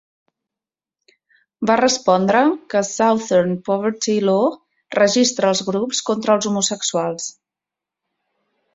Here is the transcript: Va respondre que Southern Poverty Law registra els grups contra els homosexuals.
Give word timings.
Va 1.71 1.75
respondre 1.81 2.41
que 2.75 2.81
Southern 2.89 3.53
Poverty 3.69 4.17
Law 4.31 4.51
registra 5.01 5.55
els 5.55 5.65
grups 5.71 6.05
contra 6.11 6.39
els 6.41 6.53
homosexuals. 6.55 7.33